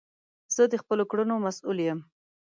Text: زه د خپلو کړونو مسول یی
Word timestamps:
زه 0.55 0.63
د 0.71 0.75
خپلو 0.81 1.03
کړونو 1.11 1.33
مسول 1.45 1.77
یی 1.85 1.93